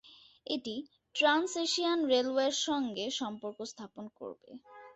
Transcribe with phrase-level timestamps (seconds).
[0.47, 0.75] এটি
[1.15, 4.49] trans Asian রেলওয়ের সঙ্গে সম্পর্ক স্থাপন করবে।